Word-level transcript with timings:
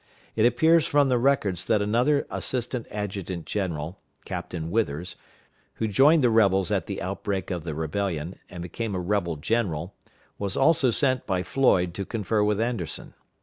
It 0.35 0.47
appears 0.47 0.87
from 0.87 1.09
the 1.09 1.19
records 1.19 1.65
that 1.65 1.79
another 1.79 2.25
assistant 2.31 2.87
adjutant 2.89 3.45
general, 3.45 3.99
Captain 4.25 4.71
Withers, 4.71 5.15
who 5.75 5.87
joined 5.87 6.23
the 6.23 6.31
rebels 6.31 6.71
at 6.71 6.87
the 6.87 6.99
outbreak 7.03 7.51
of 7.51 7.63
the 7.65 7.75
rebellion, 7.75 8.39
and 8.49 8.63
became 8.63 8.95
a 8.95 8.99
rebel 8.99 9.35
general, 9.35 9.93
was 10.39 10.57
also 10.57 10.89
sent 10.89 11.27
by 11.27 11.43
Floyd 11.43 11.93
to 11.93 12.03
confer 12.03 12.43
with 12.43 12.59
Anderson. 12.59 13.13